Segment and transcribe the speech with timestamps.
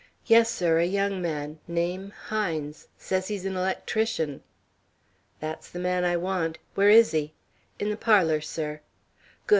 [0.25, 2.87] "Yes, sir; a young man; name, Hines.
[2.97, 4.41] Says he's an electrician."
[5.39, 6.57] "That's the man I want.
[6.73, 7.33] Where is he?"
[7.77, 8.81] "In the parlor, sir."
[9.45, 9.49] "Good!